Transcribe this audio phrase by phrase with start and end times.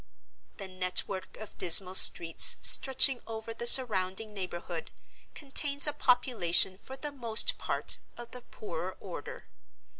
[0.57, 4.89] The network of dismal streets stretching over the surrounding neighborhood
[5.35, 9.45] contains a population for the most part of the poorer order.